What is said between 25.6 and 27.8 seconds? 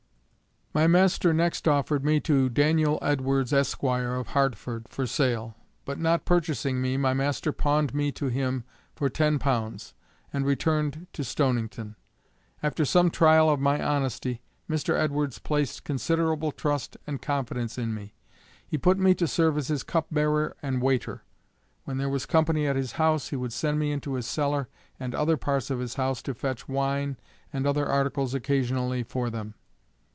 of his house to fetch wine and